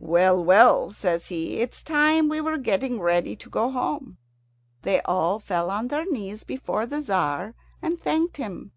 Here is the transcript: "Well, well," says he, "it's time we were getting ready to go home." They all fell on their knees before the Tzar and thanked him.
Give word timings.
"Well, 0.00 0.42
well," 0.42 0.90
says 0.90 1.26
he, 1.26 1.60
"it's 1.60 1.80
time 1.80 2.28
we 2.28 2.40
were 2.40 2.58
getting 2.58 2.98
ready 2.98 3.36
to 3.36 3.48
go 3.48 3.70
home." 3.70 4.18
They 4.82 5.00
all 5.02 5.38
fell 5.38 5.70
on 5.70 5.86
their 5.86 6.04
knees 6.04 6.42
before 6.42 6.84
the 6.84 7.00
Tzar 7.00 7.54
and 7.80 8.00
thanked 8.02 8.38
him. 8.38 8.72